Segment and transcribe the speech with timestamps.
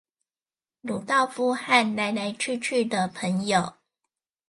[0.81, 3.75] 魯道夫和來來去去的朋友